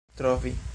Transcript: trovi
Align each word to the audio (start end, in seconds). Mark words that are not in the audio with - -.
trovi 0.15 0.61